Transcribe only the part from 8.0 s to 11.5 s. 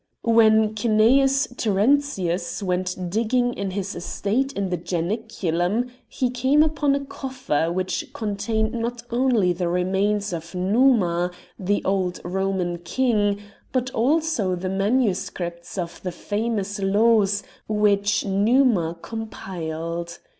contained not only the remains of Numa,